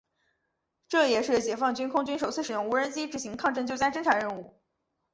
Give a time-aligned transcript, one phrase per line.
[0.89, 4.59] 这也是解放军空军首次使用无人机执行抗震救灾侦察任务。